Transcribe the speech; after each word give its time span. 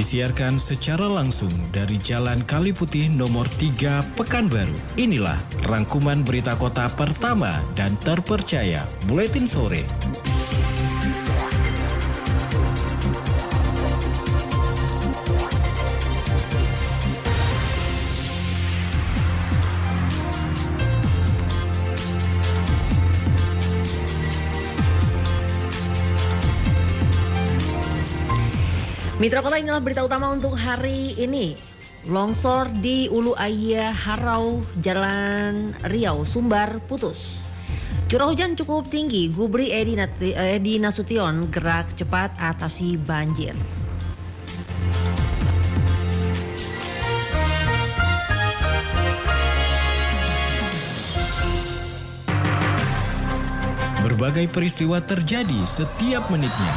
Disiarkan 0.00 0.56
secara 0.56 1.12
langsung 1.12 1.52
dari 1.76 2.00
Jalan 2.00 2.40
Kali 2.48 2.72
Putih 2.72 3.12
nomor 3.12 3.44
3 3.60 4.16
Pekanbaru. 4.16 4.72
Inilah 4.96 5.36
rangkuman 5.68 6.24
berita 6.24 6.56
kota 6.56 6.88
pertama 6.88 7.60
dan 7.76 7.92
terpercaya 8.00 8.80
Buletin 9.04 9.44
Sore. 9.44 9.84
Mitra 29.20 29.44
Kota 29.44 29.60
inilah 29.60 29.84
berita 29.84 30.00
utama 30.00 30.32
untuk 30.32 30.56
hari 30.56 31.12
ini. 31.20 31.52
Longsor 32.08 32.72
di 32.80 33.04
Ulu 33.04 33.36
Ayah 33.36 33.92
Harau, 33.92 34.64
Jalan 34.80 35.76
Riau, 35.92 36.24
Sumbar 36.24 36.80
putus. 36.88 37.44
Curah 38.08 38.32
hujan 38.32 38.56
cukup 38.56 38.88
tinggi, 38.88 39.28
Gubri 39.28 39.76
Edi, 39.76 39.92
Nati, 39.92 40.32
Edi 40.32 40.80
Nasution 40.80 41.52
gerak 41.52 41.92
cepat 42.00 42.32
atasi 42.40 42.96
banjir. 42.96 43.52
Berbagai 54.00 54.48
peristiwa 54.48 55.04
terjadi 55.04 55.60
setiap 55.68 56.32
menitnya. 56.32 56.72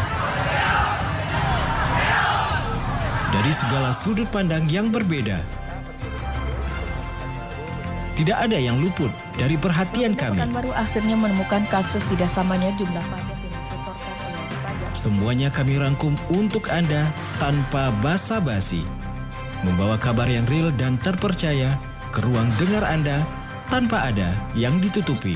Dari 3.43 3.59
segala 3.59 3.91
sudut 3.91 4.31
pandang 4.31 4.71
yang 4.71 4.87
berbeda. 4.87 5.43
Tidak 8.15 8.37
ada 8.39 8.55
yang 8.55 8.79
luput 8.79 9.11
dari 9.35 9.59
perhatian 9.59 10.15
kami. 10.15 10.39
baru 10.47 10.71
akhirnya 10.71 11.19
menemukan 11.19 11.67
kasus 11.67 11.99
tidak 12.07 12.31
samanya 12.31 12.71
jumlah 12.79 13.03
pajak 13.03 13.35
yang 13.43 13.51
disetorkan 13.59 14.15
oleh 14.15 14.59
pajak. 14.63 14.91
Semuanya 14.95 15.49
kami 15.51 15.75
rangkum 15.75 16.15
untuk 16.31 16.71
Anda 16.71 17.11
tanpa 17.35 17.91
basa-basi. 17.99 18.87
Membawa 19.67 19.99
kabar 19.99 20.31
yang 20.31 20.47
real 20.47 20.71
dan 20.79 20.95
terpercaya 21.03 21.75
ke 22.15 22.23
ruang 22.23 22.47
dengar 22.55 22.87
Anda 22.87 23.27
tanpa 23.67 24.07
ada 24.07 24.31
yang 24.55 24.79
ditutupi. 24.79 25.35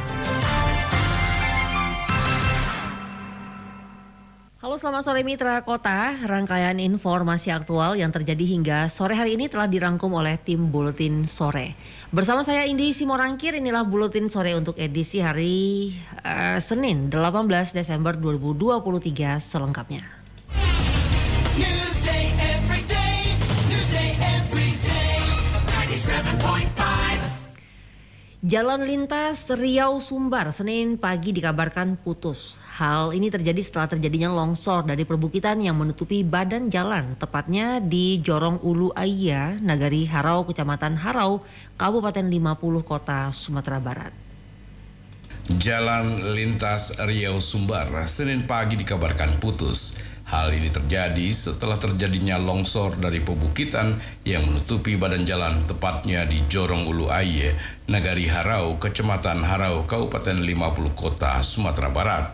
Selamat 4.81 5.05
sore 5.05 5.21
Mitra 5.21 5.61
Kota, 5.61 6.17
rangkaian 6.25 6.73
informasi 6.81 7.53
aktual 7.53 7.93
yang 8.01 8.09
terjadi 8.09 8.41
hingga 8.49 8.89
sore 8.89 9.13
hari 9.13 9.37
ini 9.37 9.45
telah 9.45 9.69
dirangkum 9.69 10.09
oleh 10.09 10.41
tim 10.41 10.73
Buletin 10.73 11.29
Sore. 11.29 11.77
Bersama 12.09 12.41
saya 12.41 12.65
Indi 12.65 12.89
Simorangkir, 12.89 13.53
inilah 13.53 13.85
Buletin 13.85 14.25
Sore 14.25 14.57
untuk 14.57 14.81
edisi 14.81 15.21
hari 15.21 15.93
eh, 16.25 16.57
Senin 16.57 17.13
18 17.13 17.77
Desember 17.77 18.17
2023 18.17 19.37
selengkapnya. 19.37 20.20
Jalan 28.41 28.89
lintas 28.89 29.45
Riau 29.53 30.01
Sumbar 30.01 30.49
Senin 30.49 30.97
pagi 30.97 31.29
dikabarkan 31.29 31.93
putus. 31.93 32.57
Hal 32.73 33.13
ini 33.13 33.29
terjadi 33.29 33.61
setelah 33.61 33.85
terjadinya 33.85 34.33
longsor 34.33 34.81
dari 34.81 35.05
perbukitan 35.05 35.61
yang 35.61 35.77
menutupi 35.77 36.25
badan 36.25 36.73
jalan, 36.73 37.13
tepatnya 37.21 37.77
di 37.77 38.17
Jorong 38.17 38.65
Ulu 38.65 38.97
Aya, 38.97 39.61
Nagari 39.61 40.09
Harau, 40.09 40.41
Kecamatan 40.49 40.97
Harau, 40.97 41.45
Kabupaten 41.77 42.25
50 42.25 42.81
Kota, 42.81 43.29
Sumatera 43.29 43.77
Barat. 43.77 44.13
Jalan 45.61 46.33
lintas 46.33 46.97
Riau 46.97 47.37
Sumbar 47.37 47.93
Senin 48.09 48.49
pagi 48.49 48.73
dikabarkan 48.73 49.37
putus. 49.37 50.01
Hal 50.31 50.55
ini 50.55 50.71
terjadi 50.71 51.27
setelah 51.35 51.75
terjadinya 51.75 52.39
longsor 52.39 52.95
dari 52.95 53.19
pebukitan 53.19 53.99
yang 54.23 54.47
menutupi 54.47 54.95
badan 54.95 55.27
jalan 55.27 55.59
tepatnya 55.67 56.23
di 56.23 56.47
Jorong 56.47 56.87
Ulu 56.87 57.11
Aye, 57.11 57.51
Nagari 57.91 58.31
Harau, 58.31 58.79
Kecamatan 58.79 59.43
Harau, 59.43 59.83
Kabupaten 59.83 60.39
50 60.39 60.95
Kota, 60.95 61.35
Sumatera 61.43 61.91
Barat. 61.91 62.25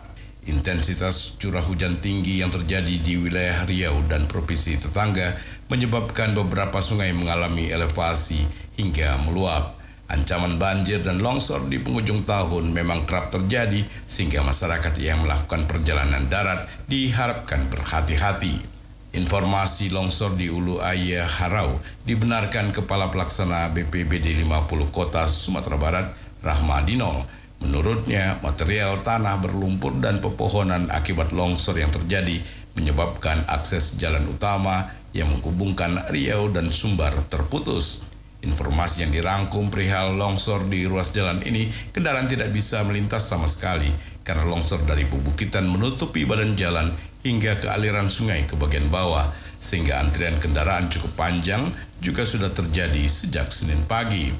Intensitas 0.46 1.34
curah 1.42 1.66
hujan 1.66 1.98
tinggi 1.98 2.38
yang 2.38 2.54
terjadi 2.54 2.94
di 3.02 3.18
wilayah 3.18 3.66
Riau 3.66 4.06
dan 4.06 4.30
provinsi 4.30 4.78
tetangga 4.78 5.34
menyebabkan 5.66 6.38
beberapa 6.38 6.78
sungai 6.78 7.10
mengalami 7.10 7.66
elevasi 7.66 8.46
hingga 8.78 9.18
meluap. 9.26 9.77
Ancaman 10.08 10.56
banjir 10.56 11.04
dan 11.04 11.20
longsor 11.20 11.68
di 11.68 11.76
penghujung 11.76 12.24
tahun 12.24 12.72
memang 12.72 13.04
kerap 13.04 13.28
terjadi 13.28 13.84
sehingga 14.08 14.40
masyarakat 14.40 14.96
yang 14.96 15.20
melakukan 15.20 15.68
perjalanan 15.68 16.24
darat 16.32 16.64
diharapkan 16.88 17.68
berhati-hati. 17.68 18.64
Informasi 19.12 19.92
longsor 19.92 20.32
di 20.40 20.48
Ulu 20.48 20.80
Ayah 20.80 21.28
Harau 21.28 21.76
dibenarkan 22.08 22.72
Kepala 22.72 23.12
Pelaksana 23.12 23.68
BPBD 23.72 24.32
50 24.48 24.88
Kota 24.88 25.28
Sumatera 25.28 25.76
Barat, 25.76 26.06
Rahmadino. 26.40 27.28
Menurutnya, 27.60 28.40
material 28.40 29.04
tanah 29.04 29.44
berlumpur 29.44 29.92
dan 30.00 30.24
pepohonan 30.24 30.88
akibat 30.88 31.36
longsor 31.36 31.76
yang 31.76 31.92
terjadi 31.92 32.40
menyebabkan 32.78 33.44
akses 33.44 34.00
jalan 34.00 34.24
utama 34.24 34.88
yang 35.12 35.28
menghubungkan 35.28 36.08
Riau 36.08 36.48
dan 36.48 36.72
Sumbar 36.72 37.12
terputus. 37.28 38.07
Informasi 38.38 39.02
yang 39.02 39.10
dirangkum 39.10 39.66
perihal 39.66 40.14
longsor 40.14 40.62
di 40.70 40.86
ruas 40.86 41.10
jalan 41.10 41.42
ini, 41.42 41.74
kendaraan 41.90 42.30
tidak 42.30 42.54
bisa 42.54 42.86
melintas 42.86 43.26
sama 43.26 43.50
sekali 43.50 43.90
karena 44.22 44.46
longsor 44.46 44.86
dari 44.86 45.02
pebukitan 45.10 45.66
menutupi 45.66 46.22
badan 46.22 46.54
jalan 46.54 46.94
hingga 47.26 47.58
ke 47.58 47.66
aliran 47.66 48.06
sungai 48.06 48.46
ke 48.46 48.54
bagian 48.54 48.86
bawah, 48.94 49.34
sehingga 49.58 49.98
antrian 49.98 50.38
kendaraan 50.38 50.86
cukup 50.86 51.18
panjang 51.18 51.66
juga 51.98 52.22
sudah 52.22 52.54
terjadi 52.54 53.10
sejak 53.10 53.50
Senin 53.50 53.82
pagi. 53.90 54.30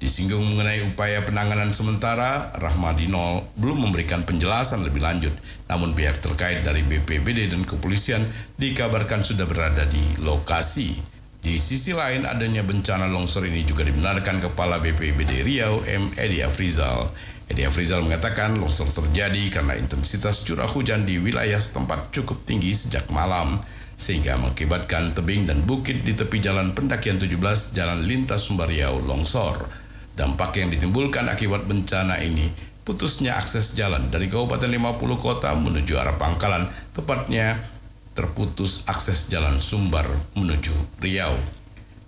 Disinggung 0.00 0.40
mengenai 0.40 0.80
upaya 0.86 1.20
penanganan 1.26 1.76
sementara, 1.76 2.56
Rahmadino 2.56 3.52
belum 3.58 3.84
memberikan 3.84 4.24
penjelasan 4.24 4.80
lebih 4.86 5.04
lanjut. 5.04 5.34
Namun 5.68 5.92
pihak 5.92 6.24
terkait 6.24 6.64
dari 6.64 6.80
BPBD 6.80 7.52
dan 7.52 7.68
kepolisian 7.68 8.24
dikabarkan 8.56 9.20
sudah 9.20 9.44
berada 9.44 9.84
di 9.84 10.00
lokasi. 10.22 11.19
Di 11.40 11.56
sisi 11.56 11.96
lain 11.96 12.28
adanya 12.28 12.60
bencana 12.60 13.08
longsor 13.08 13.48
ini 13.48 13.64
juga 13.64 13.80
dibenarkan 13.80 14.44
Kepala 14.44 14.76
BPBD 14.76 15.40
Riau 15.40 15.80
M. 15.88 16.12
Edi 16.12 16.44
Afrizal. 16.44 17.08
Edi 17.48 17.64
Afrizal 17.64 18.04
mengatakan 18.04 18.60
longsor 18.60 18.92
terjadi 18.92 19.48
karena 19.48 19.72
intensitas 19.80 20.44
curah 20.44 20.68
hujan 20.68 21.08
di 21.08 21.16
wilayah 21.16 21.56
setempat 21.56 22.12
cukup 22.12 22.44
tinggi 22.44 22.76
sejak 22.76 23.08
malam 23.08 23.56
sehingga 23.96 24.36
mengakibatkan 24.36 25.16
tebing 25.16 25.48
dan 25.48 25.64
bukit 25.64 26.04
di 26.04 26.12
tepi 26.12 26.44
jalan 26.44 26.76
pendakian 26.76 27.16
17 27.16 27.32
Jalan 27.72 28.04
Lintas 28.04 28.44
Sumbar 28.44 28.68
Riau 28.68 29.00
longsor. 29.00 29.64
Dampak 30.12 30.60
yang 30.60 30.68
ditimbulkan 30.68 31.24
akibat 31.24 31.64
bencana 31.64 32.20
ini 32.20 32.52
putusnya 32.84 33.40
akses 33.40 33.72
jalan 33.72 34.12
dari 34.12 34.28
Kabupaten 34.28 34.68
50 34.68 35.00
Kota 35.16 35.56
menuju 35.56 35.96
arah 35.96 36.20
Pangkalan, 36.20 36.68
tepatnya 36.92 37.79
terputus 38.14 38.82
akses 38.90 39.30
jalan 39.30 39.62
Sumbar 39.62 40.06
menuju 40.34 40.74
Riau. 40.98 41.38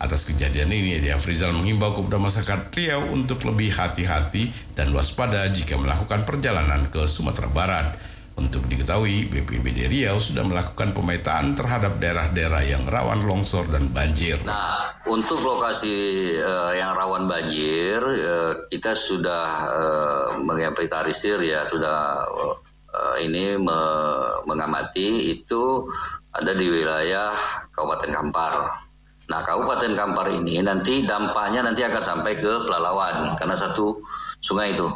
Atas 0.02 0.26
kejadian 0.26 0.75
ini, 0.75 0.99
Edi 0.99 1.14
Afrizal 1.14 1.54
mengimbau 1.54 1.94
kepada 1.94 2.19
masyarakat 2.19 2.75
Riau 2.75 3.06
untuk 3.14 3.46
lebih 3.46 3.70
hati-hati 3.70 4.50
dan 4.75 4.90
waspada 4.90 5.46
jika 5.46 5.78
melakukan 5.78 6.26
perjalanan 6.26 6.90
ke 6.90 7.06
Sumatera 7.06 7.46
Barat. 7.46 7.94
Untuk 8.32 8.64
diketahui, 8.64 9.28
BPBD 9.28 9.93
Riau 9.93 10.16
sudah 10.16 10.43
melakukan 10.43 10.96
pemetaan 10.96 11.52
terhadap 11.52 12.00
daerah-daerah 12.00 12.64
yang 12.64 12.82
rawan 12.88 13.22
longsor 13.28 13.69
dan 13.69 13.93
banjir. 13.93 14.40
Nah, 14.43 14.88
untuk 15.05 15.37
lokasi 15.38 16.32
eh, 16.34 16.72
yang 16.81 16.96
rawan 16.96 17.28
banjir, 17.28 18.00
eh, 18.02 18.52
kita 18.72 18.96
sudah 18.96 19.46
eh, 19.69 20.28
menginventarisir 20.43 21.44
ya, 21.44 21.69
sudah 21.69 22.25
eh, 22.25 22.55
ini 23.20 23.59
me- 23.59 24.41
mengamati 24.49 25.35
itu 25.35 25.88
ada 26.32 26.53
di 26.56 26.67
wilayah 26.69 27.32
Kabupaten 27.75 28.11
Kampar. 28.12 28.53
Nah, 29.29 29.41
Kabupaten 29.44 29.93
Kampar 29.93 30.32
ini 30.32 30.61
nanti 30.61 31.05
dampaknya 31.05 31.64
nanti 31.64 31.85
akan 31.85 32.03
sampai 32.03 32.37
ke 32.37 32.53
Pelalawan 32.69 33.37
karena 33.37 33.56
satu 33.56 34.00
sungai 34.41 34.73
itu, 34.73 34.88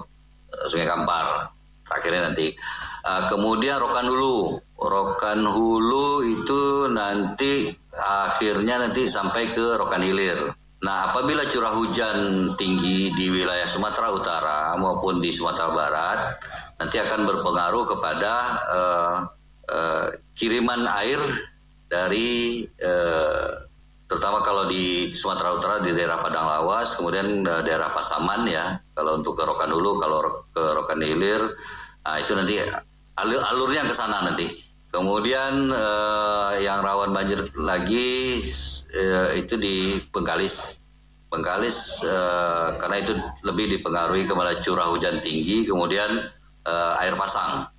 eh, 0.53 0.67
Sungai 0.69 0.89
Kampar. 0.89 1.53
Akhirnya 1.87 2.33
nanti 2.33 2.51
Uh, 3.07 3.23
kemudian 3.31 3.79
Rokan 3.79 4.11
Hulu. 4.11 4.59
Rokan 4.83 5.47
Hulu 5.47 6.27
itu 6.27 6.91
nanti 6.91 7.71
akhirnya 7.95 8.83
nanti 8.83 9.07
sampai 9.07 9.47
ke 9.55 9.79
Rokan 9.79 10.03
Hilir. 10.03 10.35
Nah, 10.83 11.15
apabila 11.15 11.47
curah 11.47 11.71
hujan 11.79 12.51
tinggi 12.59 13.15
di 13.15 13.31
wilayah 13.31 13.63
Sumatera 13.63 14.11
Utara 14.11 14.59
maupun 14.75 15.23
di 15.23 15.31
Sumatera 15.31 15.71
Barat, 15.71 16.19
nanti 16.77 16.97
akan 17.01 17.25
berpengaruh 17.25 17.85
kepada 17.89 18.33
uh, 18.69 19.17
uh, 19.73 20.07
kiriman 20.37 20.85
air 21.01 21.21
dari 21.89 22.63
uh, 22.83 23.65
terutama 24.07 24.39
kalau 24.45 24.71
di 24.71 25.11
Sumatera 25.17 25.57
Utara 25.57 25.83
di 25.83 25.91
daerah 25.97 26.23
Padang 26.23 26.47
Lawas, 26.47 26.95
kemudian 26.95 27.43
uh, 27.43 27.63
daerah 27.65 27.91
Pasaman 27.91 28.47
ya. 28.47 28.79
Kalau 28.95 29.19
untuk 29.19 29.35
ke 29.35 29.43
Rokan 29.43 29.71
Hulu, 29.73 29.93
kalau 29.99 30.47
ke 30.55 30.63
Rokan 30.63 31.03
Hilir, 31.03 31.43
nah 32.07 32.21
itu 32.21 32.33
nanti 32.39 32.61
alur 33.19 33.43
alurnya 33.51 33.83
ke 33.89 33.95
sana 33.97 34.23
nanti. 34.23 34.47
Kemudian 34.93 35.75
uh, 35.75 36.57
yang 36.63 36.81
rawan 36.81 37.11
banjir 37.13 37.43
lagi 37.59 38.41
uh, 38.95 39.35
itu 39.35 39.59
di 39.59 39.99
Bengkalis. 40.15 40.79
Bengkalis 41.27 42.07
uh, 42.07 42.79
karena 42.79 43.03
itu 43.03 43.13
lebih 43.43 43.77
dipengaruhi 43.77 44.25
kepada 44.25 44.63
curah 44.63 44.87
hujan 44.95 45.19
tinggi, 45.21 45.67
kemudian 45.67 46.31
uh, 46.67 47.01
air 47.01 47.15
pasang. 47.15 47.71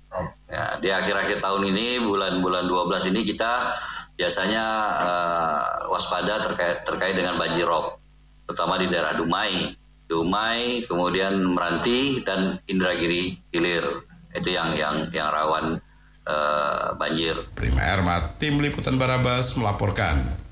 Ya, 0.48 0.80
di 0.80 0.88
akhir-akhir 0.88 1.44
tahun 1.44 1.68
ini 1.76 2.00
bulan-bulan 2.00 2.64
12 2.64 3.12
ini 3.12 3.28
kita 3.28 3.76
biasanya 4.16 4.64
uh, 4.98 5.62
waspada 5.92 6.40
terkait 6.48 6.82
terkait 6.88 7.14
dengan 7.14 7.36
banjir 7.36 7.68
rob, 7.68 8.00
terutama 8.48 8.80
di 8.80 8.88
daerah 8.88 9.14
Dumai, 9.14 9.76
Dumai, 10.08 10.82
kemudian 10.88 11.38
Meranti 11.52 12.24
dan 12.24 12.56
Indragiri 12.66 13.36
Hilir 13.52 13.84
itu 14.32 14.56
yang 14.56 14.72
yang 14.74 14.96
yang 15.12 15.28
rawan 15.28 15.78
uh, 16.24 16.96
banjir. 16.96 17.36
Prima 17.52 17.84
Ermat, 17.84 18.40
Tim 18.40 18.58
Liputan 18.58 18.96
Barabas 18.96 19.52
melaporkan. 19.54 20.47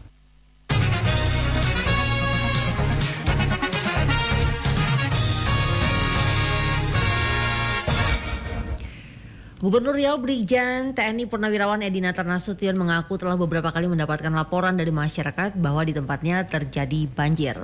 Gubernur 9.66 9.98
Riau 9.98 10.14
Brigjen 10.22 10.94
TNI 10.94 11.26
Purnawirawan 11.26 11.82
Edi 11.82 11.98
Natar 11.98 12.22
Nasution 12.22 12.78
mengaku 12.78 13.18
telah 13.18 13.34
beberapa 13.34 13.74
kali 13.74 13.90
mendapatkan 13.90 14.30
laporan 14.30 14.78
dari 14.78 14.94
masyarakat 14.94 15.58
bahwa 15.58 15.82
di 15.82 15.90
tempatnya 15.90 16.46
terjadi 16.46 17.10
banjir. 17.10 17.58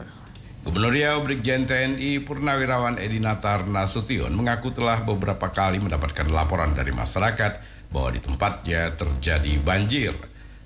Gubernur 0.66 0.90
Riau 0.90 1.22
Brigjen 1.22 1.62
TNI 1.62 2.26
Purnawirawan 2.26 2.98
Edi 2.98 3.22
Natar 3.22 3.70
Nasution 3.70 4.34
mengaku 4.34 4.74
telah 4.74 5.06
beberapa 5.06 5.54
kali 5.54 5.78
mendapatkan 5.78 6.26
laporan 6.26 6.74
dari 6.74 6.90
masyarakat 6.90 7.62
bahwa 7.94 8.10
di 8.10 8.18
tempatnya 8.18 8.98
terjadi 8.98 9.62
banjir. 9.62 10.10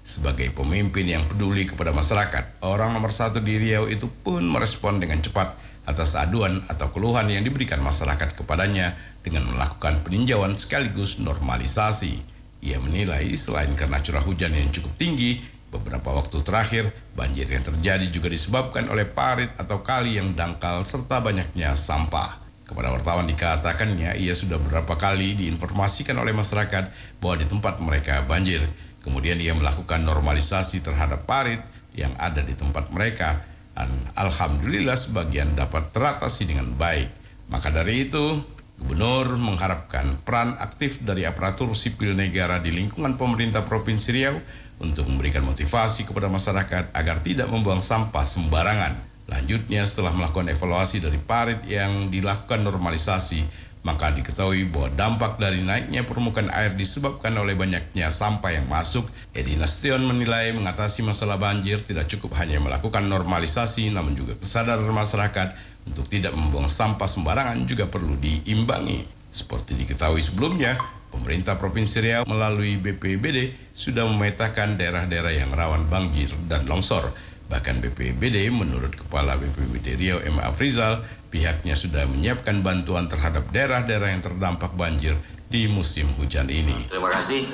Sebagai 0.06 0.54
pemimpin 0.54 1.02
yang 1.02 1.26
peduli 1.26 1.66
kepada 1.66 1.90
masyarakat, 1.90 2.62
orang 2.62 2.94
nomor 2.94 3.10
satu 3.10 3.42
di 3.42 3.58
Riau 3.58 3.90
itu 3.90 4.06
pun 4.06 4.38
merespon 4.38 5.02
dengan 5.02 5.18
cepat 5.18 5.58
atas 5.82 6.14
aduan 6.14 6.62
atau 6.70 6.94
keluhan 6.94 7.26
yang 7.26 7.42
diberikan 7.42 7.82
masyarakat 7.82 8.38
kepadanya 8.38 8.94
dengan 9.26 9.50
melakukan 9.50 10.06
peninjauan 10.06 10.54
sekaligus 10.54 11.18
normalisasi. 11.18 12.22
Ia 12.62 12.78
menilai 12.78 13.34
selain 13.34 13.74
karena 13.74 13.98
curah 13.98 14.22
hujan 14.22 14.54
yang 14.54 14.70
cukup 14.70 14.94
tinggi, 14.94 15.42
beberapa 15.74 16.14
waktu 16.14 16.38
terakhir 16.46 16.94
banjir 17.18 17.50
yang 17.50 17.66
terjadi 17.66 18.06
juga 18.06 18.30
disebabkan 18.30 18.86
oleh 18.86 19.10
parit 19.10 19.50
atau 19.58 19.82
kali 19.82 20.22
yang 20.22 20.38
dangkal 20.38 20.86
serta 20.86 21.18
banyaknya 21.18 21.74
sampah. 21.74 22.46
Kepada 22.62 22.94
wartawan 22.94 23.26
dikatakannya 23.26 24.18
ia 24.22 24.34
sudah 24.38 24.62
beberapa 24.62 24.94
kali 24.94 25.34
diinformasikan 25.34 26.14
oleh 26.14 26.30
masyarakat 26.30 26.94
bahwa 27.18 27.34
di 27.42 27.46
tempat 27.50 27.82
mereka 27.82 28.22
banjir. 28.22 28.62
Kemudian 29.06 29.38
ia 29.38 29.54
melakukan 29.54 30.02
normalisasi 30.02 30.82
terhadap 30.82 31.30
parit 31.30 31.62
yang 31.94 32.10
ada 32.18 32.42
di 32.42 32.58
tempat 32.58 32.90
mereka 32.90 33.46
dan 33.78 33.92
alhamdulillah 34.18 34.98
sebagian 34.98 35.54
dapat 35.54 35.94
teratasi 35.94 36.50
dengan 36.50 36.74
baik. 36.74 37.06
Maka 37.46 37.70
dari 37.70 38.10
itu, 38.10 38.42
Gubernur 38.76 39.40
mengharapkan 39.40 40.20
peran 40.20 40.52
aktif 40.60 41.00
dari 41.00 41.24
aparatur 41.24 41.72
sipil 41.72 42.12
negara 42.12 42.60
di 42.60 42.68
lingkungan 42.68 43.16
pemerintah 43.16 43.64
Provinsi 43.64 44.12
Riau 44.12 44.36
untuk 44.76 45.08
memberikan 45.08 45.40
motivasi 45.48 46.04
kepada 46.04 46.28
masyarakat 46.28 46.92
agar 46.92 47.16
tidak 47.24 47.48
membuang 47.48 47.80
sampah 47.80 48.28
sembarangan. 48.28 49.00
Lanjutnya 49.32 49.80
setelah 49.88 50.12
melakukan 50.12 50.52
evaluasi 50.52 51.00
dari 51.00 51.16
parit 51.16 51.64
yang 51.64 52.12
dilakukan 52.12 52.60
normalisasi, 52.60 53.65
maka 53.86 54.10
diketahui 54.10 54.66
bahwa 54.66 54.90
dampak 54.90 55.38
dari 55.38 55.62
naiknya 55.62 56.02
permukaan 56.02 56.50
air 56.50 56.74
disebabkan 56.74 57.30
oleh 57.38 57.54
banyaknya 57.54 58.10
sampah 58.10 58.50
yang 58.50 58.66
masuk. 58.66 59.06
Edi 59.30 59.54
Nasution 59.54 60.02
menilai 60.02 60.50
mengatasi 60.50 61.06
masalah 61.06 61.38
banjir 61.38 61.78
tidak 61.78 62.10
cukup 62.10 62.34
hanya 62.42 62.58
melakukan 62.58 63.06
normalisasi, 63.06 63.94
namun 63.94 64.18
juga 64.18 64.34
kesadaran 64.34 64.90
masyarakat 64.90 65.54
untuk 65.86 66.10
tidak 66.10 66.34
membuang 66.34 66.66
sampah 66.66 67.06
sembarangan 67.06 67.62
juga 67.62 67.86
perlu 67.86 68.18
diimbangi. 68.18 69.06
Seperti 69.30 69.78
diketahui 69.78 70.18
sebelumnya, 70.18 70.74
pemerintah 71.14 71.54
Provinsi 71.54 72.02
Riau 72.02 72.26
melalui 72.26 72.82
BPBD 72.82 73.54
sudah 73.70 74.02
memetakan 74.10 74.74
daerah-daerah 74.74 75.30
yang 75.30 75.54
rawan 75.54 75.86
banjir 75.86 76.34
dan 76.50 76.66
longsor. 76.66 77.14
Bahkan 77.46 77.78
BPBD 77.78 78.50
menurut 78.50 78.90
Kepala 78.98 79.38
BPBD 79.38 79.94
Riau 79.94 80.18
M. 80.18 80.42
Afrizal, 80.42 81.06
pihaknya 81.30 81.78
sudah 81.78 82.02
menyiapkan 82.10 82.58
bantuan 82.64 83.06
terhadap 83.06 83.46
daerah-daerah 83.54 84.10
yang 84.10 84.22
terdampak 84.22 84.74
banjir 84.74 85.14
di 85.46 85.70
musim 85.70 86.10
hujan 86.18 86.50
ini. 86.50 86.90
Terima 86.90 87.10
kasih. 87.14 87.46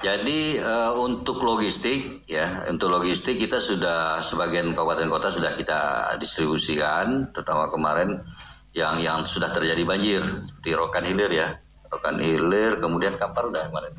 Jadi 0.00 0.56
uh, 0.64 0.96
untuk 0.96 1.44
logistik 1.44 2.24
ya, 2.24 2.64
untuk 2.72 2.88
logistik 2.88 3.36
kita 3.36 3.60
sudah 3.60 4.24
sebagian 4.24 4.72
kabupaten 4.72 5.12
kota 5.12 5.28
sudah 5.28 5.52
kita 5.60 6.08
distribusikan, 6.16 7.28
terutama 7.36 7.68
kemarin 7.68 8.24
yang 8.72 8.96
yang 8.96 9.28
sudah 9.28 9.52
terjadi 9.52 9.82
banjir 9.84 10.22
di 10.64 10.72
Rokan 10.72 11.04
Hilir 11.04 11.28
ya, 11.28 11.48
Rokan 11.92 12.16
Hilir, 12.16 12.80
kemudian 12.80 13.12
Kampar 13.12 13.52
udah 13.52 13.68
kemarin. 13.68 13.92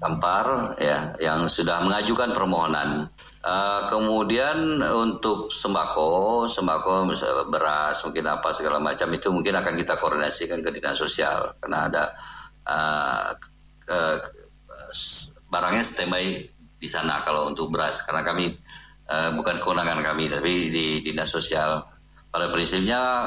Kampar 0.00 0.74
ya, 0.80 1.12
yang 1.20 1.44
sudah 1.44 1.84
mengajukan 1.84 2.32
permohonan. 2.32 3.04
Uh, 3.44 3.84
kemudian 3.92 4.80
untuk 4.80 5.52
sembako, 5.52 6.48
sembako 6.48 7.04
beras, 7.52 8.00
mungkin 8.08 8.24
apa 8.32 8.56
segala 8.56 8.80
macam 8.80 9.12
itu 9.12 9.28
mungkin 9.28 9.60
akan 9.60 9.76
kita 9.76 10.00
koordinasikan 10.00 10.64
ke 10.64 10.72
dinas 10.72 10.96
sosial. 10.96 11.52
Karena 11.60 11.84
ada 11.84 12.04
uh, 12.64 13.28
uh, 13.92 14.16
barangnya 15.52 15.84
standby 15.84 16.48
di 16.80 16.88
sana 16.88 17.20
kalau 17.20 17.52
untuk 17.52 17.68
beras. 17.68 18.00
Karena 18.00 18.24
kami 18.24 18.56
uh, 19.04 19.36
bukan 19.36 19.60
kewenangan 19.60 20.00
kami 20.00 20.32
tapi 20.32 20.52
di 20.72 20.86
dinas 21.04 21.28
sosial 21.28 21.89
pada 22.30 22.46
prinsipnya 22.54 23.26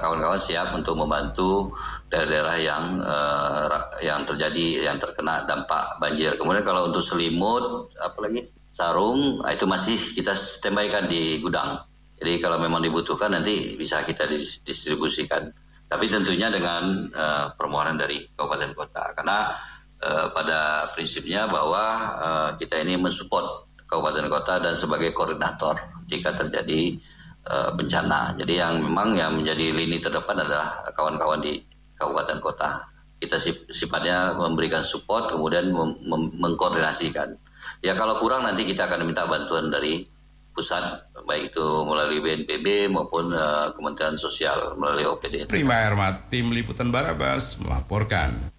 kawan-kawan 0.00 0.40
siap 0.40 0.72
untuk 0.72 0.96
membantu 0.96 1.68
daerah-daerah 2.08 2.56
yang 2.56 2.84
uh, 3.04 3.68
yang 4.00 4.24
terjadi 4.24 4.88
yang 4.88 4.96
terkena 4.96 5.44
dampak 5.44 6.00
banjir. 6.00 6.32
Kemudian 6.40 6.64
kalau 6.64 6.88
untuk 6.88 7.04
selimut 7.04 7.92
apalagi 8.00 8.48
sarung 8.72 9.44
ah, 9.44 9.52
itu 9.52 9.68
masih 9.68 10.00
kita 10.16 10.32
standby-kan 10.32 11.04
di 11.04 11.36
gudang. 11.44 11.76
Jadi 12.18 12.40
kalau 12.40 12.56
memang 12.58 12.80
dibutuhkan 12.80 13.30
nanti 13.30 13.76
bisa 13.76 14.00
kita 14.02 14.24
distribusikan. 14.64 15.52
Tapi 15.88 16.04
tentunya 16.08 16.52
dengan 16.52 17.08
uh, 17.12 17.52
permohonan 17.56 17.96
dari 17.96 18.20
kabupaten 18.36 18.72
kota 18.76 19.12
karena 19.16 19.52
uh, 20.04 20.26
pada 20.32 20.88
prinsipnya 20.92 21.48
bahwa 21.48 21.84
kita 22.56 22.80
ini 22.80 22.96
mensupport 22.96 23.68
kabupaten 23.88 24.28
kota 24.28 24.60
dan 24.60 24.76
sebagai 24.76 25.16
koordinator 25.16 25.80
jika 26.08 26.36
terjadi 26.36 27.00
uh, 27.48 27.70
bencana. 27.74 28.36
Jadi 28.36 28.60
yang 28.60 28.84
memang 28.84 29.16
yang 29.16 29.32
menjadi 29.34 29.72
lini 29.72 29.98
terdepan 29.98 30.44
adalah 30.44 30.84
kawan-kawan 30.92 31.40
di 31.42 31.58
kabupaten 31.96 32.38
kota. 32.38 32.84
Kita 33.18 33.34
sifatnya 33.74 34.38
memberikan 34.38 34.86
support 34.86 35.34
kemudian 35.34 35.74
mengkoordinasikan. 36.38 37.34
Ya 37.82 37.98
kalau 37.98 38.22
kurang 38.22 38.46
nanti 38.46 38.62
kita 38.62 38.86
akan 38.86 39.02
minta 39.02 39.26
bantuan 39.26 39.74
dari 39.74 40.06
pusat 40.54 40.82
baik 41.22 41.54
itu 41.54 41.66
melalui 41.86 42.18
BNPB 42.18 42.90
maupun 42.90 43.30
uh, 43.30 43.70
Kementerian 43.74 44.18
Sosial 44.18 44.74
melalui 44.74 45.06
OPD. 45.06 45.46
Prima 45.46 45.86
Ermat, 45.86 46.30
tim 46.30 46.50
liputan 46.50 46.90
Barabas 46.90 47.58
melaporkan. 47.62 48.57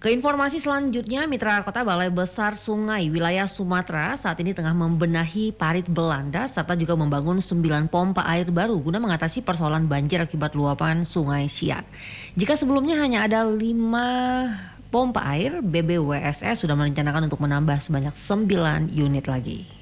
Keinformasi 0.00 0.64
selanjutnya, 0.64 1.28
Mitra 1.28 1.60
Kota 1.60 1.84
Balai 1.84 2.08
Besar 2.08 2.56
Sungai 2.56 3.12
wilayah 3.12 3.44
Sumatera 3.44 4.16
saat 4.16 4.40
ini 4.40 4.56
tengah 4.56 4.72
membenahi 4.72 5.52
parit 5.52 5.84
Belanda 5.84 6.48
serta 6.48 6.72
juga 6.72 6.96
membangun 6.96 7.36
9 7.36 7.92
pompa 7.92 8.24
air 8.24 8.48
baru 8.48 8.80
guna 8.80 8.96
mengatasi 8.96 9.44
persoalan 9.44 9.92
banjir 9.92 10.16
akibat 10.24 10.56
luapan 10.56 11.04
Sungai 11.04 11.52
Siak. 11.52 11.84
Jika 12.32 12.56
sebelumnya 12.56 12.96
hanya 12.96 13.28
ada 13.28 13.44
5 13.44 14.88
pompa 14.88 15.20
air, 15.36 15.60
BBWSS 15.60 16.64
sudah 16.64 16.80
merencanakan 16.80 17.28
untuk 17.28 17.44
menambah 17.44 17.76
sebanyak 17.84 18.16
9 18.16 18.88
unit 18.96 19.28
lagi. 19.28 19.79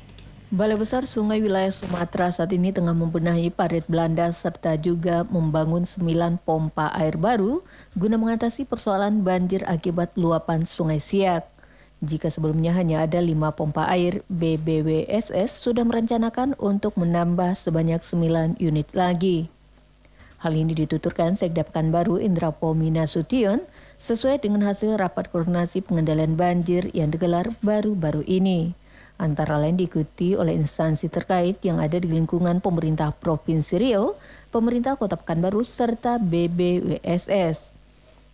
Balai 0.48 0.80
Besar 0.80 1.04
Sungai 1.04 1.44
Wilayah 1.44 1.68
Sumatera 1.68 2.32
saat 2.32 2.48
ini 2.56 2.72
tengah 2.72 2.96
membenahi 2.96 3.52
parit 3.52 3.84
Belanda 3.84 4.32
serta 4.32 4.80
juga 4.80 5.20
membangun 5.28 5.84
9 5.84 6.40
pompa 6.40 6.88
air 6.96 7.20
baru 7.20 7.60
guna 7.92 8.16
mengatasi 8.16 8.64
persoalan 8.64 9.20
banjir 9.20 9.60
akibat 9.68 10.16
luapan 10.16 10.64
Sungai 10.64 11.04
Siak. 11.04 11.44
Jika 12.00 12.32
sebelumnya 12.32 12.72
hanya 12.72 13.04
ada 13.04 13.20
5 13.20 13.36
pompa 13.52 13.92
air, 13.92 14.24
BBWSS 14.32 15.60
sudah 15.60 15.84
merencanakan 15.84 16.56
untuk 16.56 16.96
menambah 16.96 17.52
sebanyak 17.52 18.00
9 18.00 18.56
unit 18.56 18.88
lagi. 18.96 19.52
Hal 20.40 20.56
ini 20.56 20.72
dituturkan 20.72 21.36
Sekda 21.36 21.68
Pekanbaru 21.68 22.24
Indra 22.24 22.56
Pomina 22.56 23.04
Sution 23.04 23.68
sesuai 24.00 24.40
dengan 24.40 24.64
hasil 24.64 24.96
rapat 24.96 25.28
koordinasi 25.28 25.84
pengendalian 25.84 26.40
banjir 26.40 26.88
yang 26.96 27.12
digelar 27.12 27.52
baru-baru 27.60 28.24
ini. 28.24 28.77
Antara 29.18 29.58
lain 29.58 29.74
diikuti 29.74 30.38
oleh 30.38 30.54
instansi 30.54 31.10
terkait 31.10 31.58
yang 31.66 31.82
ada 31.82 31.98
di 31.98 32.06
lingkungan 32.06 32.62
pemerintah 32.62 33.10
Provinsi 33.10 33.74
Riau, 33.74 34.14
pemerintah 34.54 34.94
Kota 34.94 35.18
Pekanbaru, 35.18 35.66
serta 35.66 36.22
BBWSS. 36.22 37.74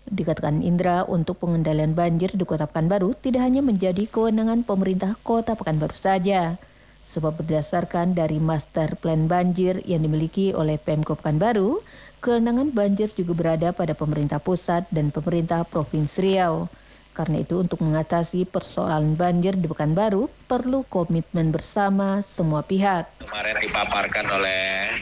Dikatakan 0.04 0.60
Indra 0.60 1.08
untuk 1.08 1.40
pengendalian 1.40 1.96
banjir 1.96 2.36
di 2.36 2.44
Kota 2.44 2.68
Pekanbaru 2.68 3.16
tidak 3.16 3.48
hanya 3.48 3.64
menjadi 3.64 4.04
kewenangan 4.04 4.60
pemerintah 4.68 5.16
Kota 5.24 5.56
Pekanbaru 5.56 5.96
saja, 5.96 6.60
sebab 7.08 7.40
berdasarkan 7.40 8.12
dari 8.12 8.36
master 8.36 9.00
plan 9.00 9.24
banjir 9.24 9.80
yang 9.88 10.04
dimiliki 10.04 10.52
oleh 10.52 10.76
Pemkop 10.76 11.24
Pekanbaru, 11.24 11.80
kewenangan 12.20 12.76
banjir 12.76 13.08
juga 13.16 13.32
berada 13.32 13.72
pada 13.72 13.96
pemerintah 13.96 14.36
pusat 14.36 14.84
dan 14.92 15.08
pemerintah 15.08 15.64
Provinsi 15.64 16.20
Riau. 16.20 16.68
Karena 17.14 17.46
itu 17.46 17.62
untuk 17.62 17.78
mengatasi 17.78 18.42
persoalan 18.42 19.14
banjir 19.14 19.54
di 19.54 19.70
Pekanbaru 19.70 20.26
perlu 20.50 20.82
komitmen 20.90 21.54
bersama 21.54 22.26
semua 22.26 22.66
pihak. 22.66 23.06
kemarin 23.22 23.56
dipaparkan 23.62 24.26
oleh 24.34 24.98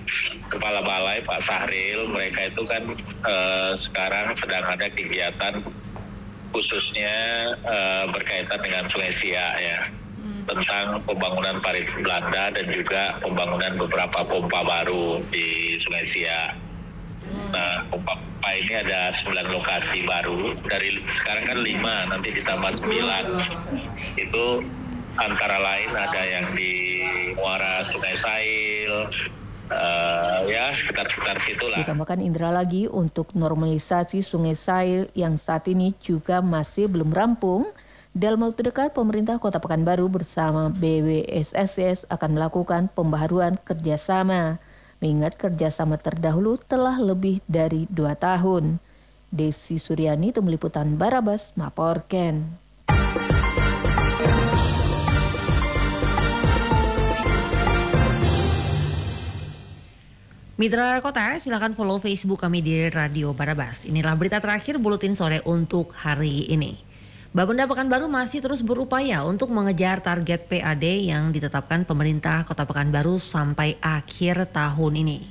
kepala 0.52 0.84
balai 0.84 1.24
Pak 1.24 1.40
Sahril 1.40 2.04
mereka 2.12 2.52
itu 2.52 2.62
kan 2.68 2.84
eh, 3.24 3.72
sekarang 3.80 4.36
sedang 4.36 4.64
ada 4.68 4.86
kegiatan 4.92 5.64
khususnya 6.52 7.16
eh, 7.64 8.04
berkaitan 8.12 8.60
dengan 8.60 8.84
Sungai 8.92 9.12
Siak 9.16 9.54
ya 9.58 9.80
tentang 10.42 10.98
pembangunan 11.06 11.62
parit 11.62 11.86
Belanda 12.02 12.50
dan 12.50 12.66
juga 12.70 13.16
pembangunan 13.22 13.78
beberapa 13.78 14.26
pompa 14.26 14.60
baru 14.66 15.22
di 15.30 15.78
Sungai 15.86 16.06
Siak. 16.10 16.50
Nah, 17.54 17.86
pompa 17.88 18.18
pompa 18.42 18.58
ini 18.58 18.74
ada 18.74 19.14
9 19.22 19.54
lokasi 19.54 20.02
baru 20.02 20.50
dari 20.66 20.98
sekarang 21.14 21.46
kan 21.46 21.58
5 21.62 22.10
nanti 22.10 22.28
ditambah 22.34 22.70
9 22.82 24.18
itu 24.18 24.46
antara 25.14 25.62
lain 25.62 25.94
ada 25.94 26.22
yang 26.26 26.50
di 26.50 26.74
muara 27.38 27.86
Sungai 27.86 28.18
Sail 28.18 29.06
eh, 29.70 30.38
ya 30.50 30.74
sekitar-sekitar 30.74 31.38
situlah. 31.46 31.86
Ditambahkan 31.86 32.18
Indra 32.18 32.50
lagi 32.50 32.90
untuk 32.90 33.30
normalisasi 33.30 34.26
Sungai 34.26 34.58
Sail 34.58 35.06
yang 35.14 35.38
saat 35.38 35.70
ini 35.70 35.94
juga 36.02 36.42
masih 36.42 36.90
belum 36.90 37.14
rampung. 37.14 37.70
Dalam 38.10 38.42
waktu 38.42 38.74
dekat, 38.74 38.90
pemerintah 38.90 39.38
Kota 39.38 39.62
Pekanbaru 39.62 40.10
bersama 40.10 40.66
BWSSS 40.68 42.10
akan 42.10 42.30
melakukan 42.34 42.90
pembaharuan 42.90 43.54
kerjasama. 43.62 44.58
Mengingat 45.02 45.34
kerjasama 45.34 45.98
terdahulu 45.98 46.62
telah 46.62 46.94
lebih 46.94 47.42
dari 47.50 47.90
dua 47.90 48.14
tahun. 48.14 48.78
Desi 49.34 49.82
Suryani, 49.82 50.30
Tim 50.30 50.46
Liputan 50.46 50.94
Barabas, 50.94 51.50
Maporken. 51.58 52.46
Mitra 60.54 61.02
Kota, 61.02 61.34
silakan 61.42 61.74
follow 61.74 61.98
Facebook 61.98 62.38
kami 62.38 62.62
di 62.62 62.86
Radio 62.86 63.34
Barabas. 63.34 63.82
Inilah 63.82 64.14
berita 64.14 64.38
terakhir 64.38 64.78
Buletin 64.78 65.18
Sore 65.18 65.42
untuk 65.42 65.90
hari 65.98 66.46
ini. 66.46 66.91
Bapenda 67.32 67.64
Pekanbaru 67.64 68.12
masih 68.12 68.44
terus 68.44 68.60
berupaya 68.60 69.24
untuk 69.24 69.48
mengejar 69.48 70.04
target 70.04 70.52
PAD 70.52 70.84
yang 70.84 71.32
ditetapkan 71.32 71.80
pemerintah 71.88 72.44
Kota 72.44 72.68
Pekanbaru 72.68 73.16
sampai 73.16 73.80
akhir 73.80 74.52
tahun 74.52 75.00
ini. 75.00 75.24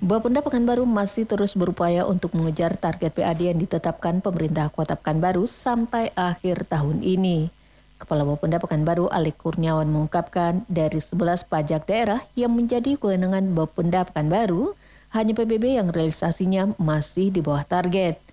Bapenda 0.00 0.40
Pekanbaru 0.40 0.88
masih 0.88 1.28
terus 1.28 1.52
berupaya 1.52 2.08
untuk 2.08 2.32
mengejar 2.32 2.80
target 2.80 3.12
PAD 3.12 3.44
yang 3.44 3.60
ditetapkan 3.60 4.24
pemerintah 4.24 4.72
Kota 4.72 4.96
Pekanbaru 4.96 5.44
sampai 5.44 6.16
akhir 6.16 6.64
tahun 6.72 7.04
ini. 7.04 7.52
Kepala 8.00 8.24
Bapenda 8.24 8.56
Pekanbaru 8.56 9.12
Alik 9.12 9.36
Kurniawan 9.36 9.92
mengungkapkan 9.92 10.64
dari 10.64 10.96
11 10.96 11.44
pajak 11.44 11.92
daerah 11.92 12.24
yang 12.32 12.56
menjadi 12.56 12.96
kewenangan 12.96 13.52
Bapenda 13.52 14.08
Pekanbaru, 14.08 14.72
hanya 15.12 15.36
PBB 15.36 15.76
yang 15.76 15.92
realisasinya 15.92 16.72
masih 16.80 17.28
di 17.28 17.44
bawah 17.44 17.68
target. 17.68 18.31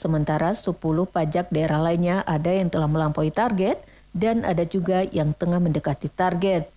Sementara 0.00 0.56
10 0.56 0.80
pajak 1.12 1.52
daerah 1.52 1.76
lainnya 1.84 2.24
ada 2.24 2.48
yang 2.48 2.72
telah 2.72 2.88
melampaui 2.88 3.28
target 3.28 3.84
dan 4.16 4.48
ada 4.48 4.64
juga 4.64 5.04
yang 5.12 5.36
tengah 5.36 5.60
mendekati 5.60 6.08
target. 6.08 6.72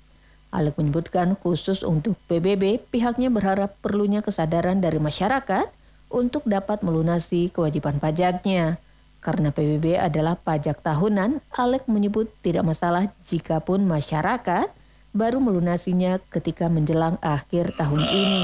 Alek 0.51 0.75
menyebutkan 0.75 1.39
khusus 1.39 1.87
untuk 1.87 2.19
PBB, 2.27 2.83
pihaknya 2.91 3.31
berharap 3.31 3.79
perlunya 3.79 4.19
kesadaran 4.19 4.83
dari 4.83 4.99
masyarakat 4.99 5.71
untuk 6.11 6.43
dapat 6.43 6.83
melunasi 6.83 7.47
kewajiban 7.47 8.03
pajaknya. 8.03 8.75
Karena 9.23 9.55
PBB 9.55 9.95
adalah 9.95 10.35
pajak 10.35 10.83
tahunan, 10.83 11.39
Alek 11.55 11.87
menyebut 11.87 12.27
tidak 12.43 12.67
masalah 12.67 13.07
jika 13.23 13.63
pun 13.63 13.87
masyarakat 13.87 14.67
baru 15.15 15.39
melunasinya 15.39 16.19
ketika 16.27 16.67
menjelang 16.67 17.15
akhir 17.23 17.71
tahun 17.79 18.03
ini. 18.03 18.43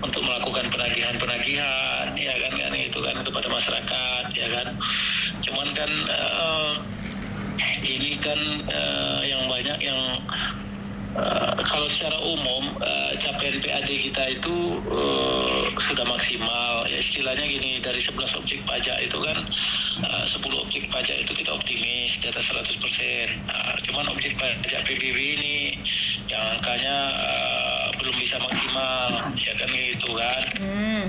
untuk 0.00 0.24
melakukan 0.24 0.72
penagihan-penagihan 0.72 2.16
ya 2.16 2.32
kan 2.32 2.52
kan 2.56 2.72
itu 2.72 2.98
kan 3.04 3.20
kepada 3.20 3.49
masyarakat 3.60 4.24
ya 4.32 4.48
kan? 4.48 4.68
Cuman 5.44 5.68
kan 5.76 5.90
eh, 6.08 6.72
ini 7.84 8.16
kan 8.24 8.40
eh, 8.64 9.20
yang 9.28 9.44
banyak 9.52 9.78
yang 9.84 10.00
eh, 11.20 11.54
kalau 11.68 11.86
secara 11.92 12.16
umum 12.24 12.72
eh, 12.80 13.12
capaian 13.20 13.60
PAD 13.60 13.88
kita 13.92 14.22
itu 14.40 14.56
eh, 14.88 15.62
sudah 15.76 16.06
maksimal. 16.08 16.88
Ya 16.88 16.98
istilahnya 17.04 17.44
gini 17.44 17.84
dari 17.84 18.00
11 18.00 18.40
objek 18.40 18.64
pajak 18.64 18.96
itu 19.04 19.18
kan 19.20 19.38
eh, 20.08 20.24
10 20.24 20.40
objek 20.56 20.88
pajak 20.88 21.20
itu 21.20 21.32
kita 21.36 21.52
optimis 21.52 22.16
di 22.16 22.26
atas 22.32 22.48
100% 22.48 22.80
Nah, 23.46 23.76
cuman 23.84 24.06
objek 24.10 24.38
pajak 24.40 24.82
PBB 24.88 25.18
ini 25.36 25.56
yang 26.30 26.42
angkanya 26.56 26.96
eh, 27.10 27.86
belum 27.98 28.14
bisa 28.16 28.38
maksimal 28.38 29.34
ya 29.34 29.52
kan 29.58 29.68
gitu 29.74 30.10
kan. 30.14 30.42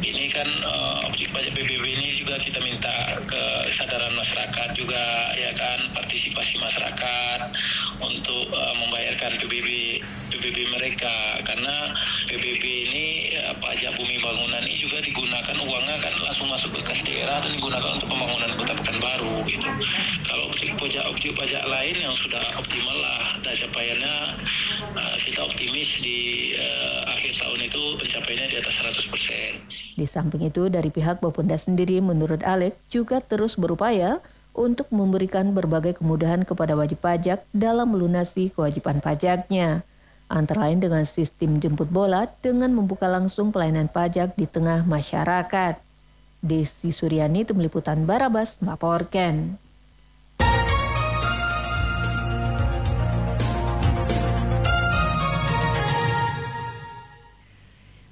Ini 0.01 0.25
kan 0.33 0.49
eh, 0.49 0.97
objek 1.07 1.29
pajak 1.29 1.53
PBB 1.53 1.85
ini 1.85 2.17
juga 2.17 2.41
kita 2.41 2.57
minta 2.65 3.21
kesadaran 3.29 4.17
masyarakat 4.17 4.69
juga 4.73 5.03
ya 5.37 5.53
kan 5.53 5.79
partisipasi 5.93 6.57
masyarakat 6.57 7.39
untuk 8.01 8.49
eh, 8.49 8.73
membayarkan 8.81 9.37
PBB 9.37 9.67
PBB 10.33 10.57
mereka. 10.73 11.43
Karena 11.45 11.93
PBB 12.25 12.63
ini 12.89 13.05
eh, 13.37 13.53
pajak 13.61 13.93
bumi 14.01 14.17
bangunan 14.17 14.65
ini 14.65 14.81
juga 14.81 15.05
digunakan 15.05 15.57
uangnya 15.61 16.01
kan 16.01 16.13
langsung 16.17 16.49
masuk 16.49 16.73
ke 16.73 16.81
kas 16.81 16.99
daerah 17.05 17.37
dan 17.45 17.53
digunakan 17.53 17.93
untuk 17.93 18.09
pembangunan 18.09 18.51
kota 18.57 18.73
Pekanbaru 18.73 19.45
gitu. 19.45 19.69
Kalau 20.25 20.49
objek 20.49 20.73
pajak 20.81 21.05
objek 21.13 21.31
pajak 21.37 21.63
lain 21.69 21.95
yang 21.99 22.15
sudah 22.17 22.41
optimal 22.57 22.97
lah 22.97 23.37
dan 23.45 23.53
capaiannya 23.53 24.15
eh, 24.15 24.60
optimis 25.45 26.01
di 26.01 26.51
eh, 26.57 27.01
akhir 27.09 27.41
tahun 27.41 27.59
itu 27.67 27.81
pencapaiannya 27.97 28.47
di 28.53 28.57
atas 28.61 28.75
100%. 28.79 29.97
Di 29.99 30.05
samping 30.07 30.47
itu, 30.47 30.71
dari 30.71 30.89
pihak 30.89 31.19
Bapenda 31.19 31.57
sendiri 31.57 31.99
menurut 31.99 32.41
Alek 32.45 32.77
juga 32.89 33.19
terus 33.19 33.57
berupaya 33.59 34.23
untuk 34.51 34.91
memberikan 34.91 35.55
berbagai 35.55 35.99
kemudahan 35.99 36.43
kepada 36.43 36.75
wajib 36.75 36.99
pajak 36.99 37.43
dalam 37.55 37.95
melunasi 37.95 38.51
kewajiban 38.51 38.99
pajaknya. 38.99 39.83
Antara 40.31 40.71
lain 40.71 40.79
dengan 40.79 41.03
sistem 41.03 41.59
jemput 41.59 41.91
bola 41.91 42.23
dengan 42.39 42.71
membuka 42.71 43.11
langsung 43.11 43.51
pelayanan 43.51 43.91
pajak 43.91 44.39
di 44.39 44.47
tengah 44.47 44.87
masyarakat. 44.87 45.75
Desi 46.39 46.89
Suryani, 46.95 47.43
Tim 47.43 47.59
Liputan 47.59 48.07
Barabas, 48.07 48.55
melaporkan. 48.63 49.59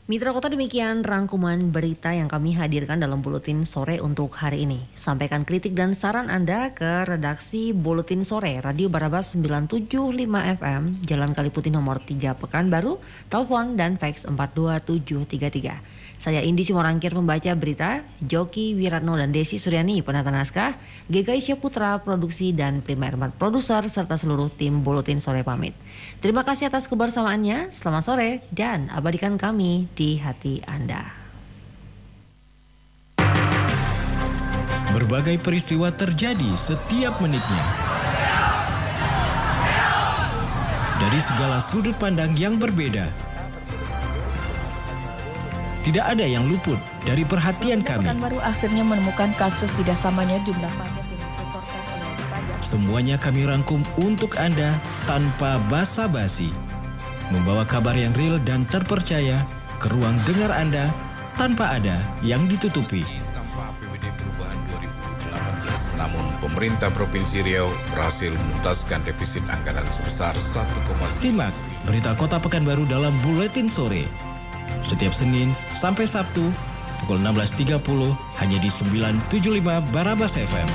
Mitra 0.09 0.33
Kota 0.33 0.49
demikian 0.49 1.05
rangkuman 1.05 1.69
berita 1.69 2.09
yang 2.09 2.25
kami 2.25 2.57
hadirkan 2.57 2.97
dalam 2.97 3.21
Buletin 3.21 3.61
Sore 3.61 4.01
untuk 4.01 4.33
hari 4.33 4.65
ini. 4.65 4.81
Sampaikan 4.97 5.45
kritik 5.45 5.77
dan 5.77 5.93
saran 5.93 6.33
Anda 6.33 6.73
ke 6.73 7.05
redaksi 7.05 7.77
Buletin 7.77 8.25
Sore 8.25 8.57
Radio 8.65 8.89
Barabas 8.89 9.37
975 9.37 9.85
FM, 10.57 11.05
Jalan 11.05 11.29
Kaliputi 11.37 11.69
nomor 11.69 12.01
3 12.01 12.41
Pekanbaru, 12.41 12.97
telepon 13.29 13.77
dan 13.77 14.01
fax 14.01 14.25
42733. 14.25 15.77
Saya 16.19 16.43
Indi 16.43 16.67
Simorangkir 16.67 17.15
membaca 17.15 17.47
berita, 17.55 18.03
Joki 18.19 18.75
Wiratno 18.75 19.15
dan 19.15 19.31
Desi 19.31 19.55
Suryani 19.55 20.03
penata 20.03 20.27
naskah, 20.27 20.75
GKI 21.07 21.55
Putra 21.55 21.95
produksi 22.03 22.51
dan 22.51 22.83
Prima 22.83 23.07
Ermat 23.07 23.31
produser 23.39 23.79
serta 23.87 24.19
seluruh 24.19 24.51
tim 24.51 24.83
Buletin 24.83 25.23
Sore 25.23 25.47
pamit. 25.47 25.71
Terima 26.19 26.43
kasih 26.43 26.67
atas 26.67 26.91
kebersamaannya, 26.91 27.71
selamat 27.71 28.03
sore 28.03 28.43
dan 28.51 28.91
abadikan 28.91 29.39
kami 29.39 29.87
di 29.95 30.19
hati 30.19 30.59
Anda. 30.67 31.07
Berbagai 34.91 35.39
peristiwa 35.39 35.87
terjadi 35.95 36.51
setiap 36.59 37.15
menitnya. 37.23 37.65
Dari 40.99 41.19
segala 41.23 41.63
sudut 41.63 41.95
pandang 41.95 42.35
yang 42.35 42.59
berbeda. 42.59 43.28
Tidak 45.79 46.03
ada 46.03 46.27
yang 46.27 46.43
luput 46.51 46.75
dari 47.07 47.23
perhatian 47.23 47.79
kami. 47.79 48.03
baru 48.19 48.39
akhirnya 48.43 48.83
menemukan 48.83 49.31
kasus 49.39 49.71
tidak 49.79 49.95
samanya 49.95 50.35
jumlah 50.43 50.67
pajak 50.75 51.07
yang 51.07 51.23
disetorkan 51.23 51.79
oleh 51.87 52.03
wajib 52.03 52.27
pajak. 52.27 52.57
Semuanya 52.59 53.15
kami 53.15 53.47
rangkum 53.47 53.81
untuk 53.95 54.35
Anda 54.35 54.75
tanpa 55.07 55.55
basa-basi. 55.71 56.51
Membawa 57.31 57.63
kabar 57.63 57.95
yang 57.95 58.11
real 58.19 58.41
dan 58.43 58.67
terpercaya 58.67 59.47
ke 59.79 59.87
ruang 59.95 60.19
dengar 60.27 60.51
Anda 60.51 60.91
tanpa 61.39 61.79
ada 61.79 62.03
yang 62.19 62.43
ditutupi. 62.51 63.07
Tanpa 63.31 63.71
APBD 63.71 64.11
perubahan 64.19 64.59
2018, 64.75 65.95
namun 65.95 66.25
pemerintah 66.43 66.91
Provinsi 66.91 67.39
Riau 67.39 67.71
berhasil 67.95 68.35
menuntaskan 68.35 69.07
defisit 69.07 69.47
anggaran 69.47 69.87
sebesar 69.87 70.35
1,9 70.35 71.07
Simak 71.07 71.55
berita 71.87 72.11
kota 72.19 72.35
Pekanbaru 72.43 72.83
dalam 72.83 73.15
Buletin 73.23 73.71
Sore. 73.71 74.28
Setiap 74.81 75.11
Senin 75.11 75.51
sampai 75.75 76.07
Sabtu 76.07 76.49
pukul 77.03 77.19
16.30 77.23 77.79
hanya 78.39 78.57
di 78.59 78.69
975 78.71 79.93
Barabas 79.93 80.35
FM. 80.35 80.69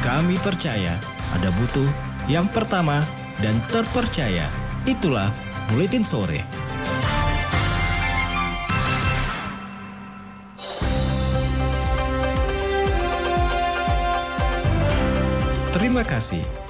Kami 0.00 0.36
percaya 0.40 0.96
ada 1.36 1.48
butuh 1.54 1.86
yang 2.26 2.48
pertama 2.48 3.04
dan 3.44 3.60
terpercaya. 3.68 4.48
Itulah 4.88 5.28
Buletin 5.68 6.04
Sore. 6.04 6.40
Terima 15.70 16.02
kasih. 16.04 16.69